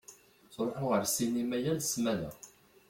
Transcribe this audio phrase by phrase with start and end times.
[0.45, 2.31] Ttṛuḥuɣ ar ssinima yal ssmana.